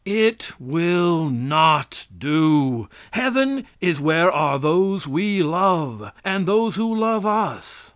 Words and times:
It 0.03 0.53
will 0.59 1.29
not 1.29 2.07
do. 2.17 2.89
Heaven 3.11 3.67
is 3.79 3.99
where 3.99 4.31
are 4.31 4.57
those 4.57 5.05
we 5.05 5.43
love, 5.43 6.11
and 6.25 6.47
those 6.47 6.73
who 6.75 6.97
love 6.97 7.23
us. 7.23 7.89